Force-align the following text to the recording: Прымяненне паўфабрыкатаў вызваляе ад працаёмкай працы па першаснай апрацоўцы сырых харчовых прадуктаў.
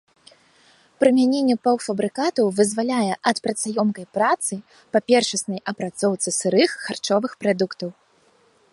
Прымяненне 1.03 1.55
паўфабрыкатаў 1.67 2.45
вызваляе 2.61 3.13
ад 3.31 3.37
працаёмкай 3.47 4.05
працы 4.19 4.53
па 4.97 5.05
першаснай 5.13 5.59
апрацоўцы 5.73 6.29
сырых 6.43 6.69
харчовых 6.87 7.31
прадуктаў. 7.45 7.89